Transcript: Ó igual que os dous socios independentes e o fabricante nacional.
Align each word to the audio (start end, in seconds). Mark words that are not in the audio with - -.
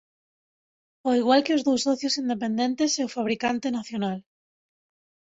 Ó 1.09 1.09
igual 1.21 1.41
que 1.45 1.55
os 1.57 1.65
dous 1.67 1.81
socios 1.87 2.19
independentes 2.23 2.91
e 3.01 3.01
o 3.07 3.13
fabricante 3.15 3.67
nacional. 3.77 4.17